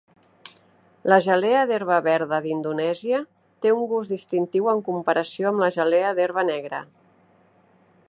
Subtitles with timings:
[1.11, 3.21] La gelea d'herba verda d'Indonèsia
[3.65, 6.87] té un gust distintiu en comparació amb la gelea d'herba negra.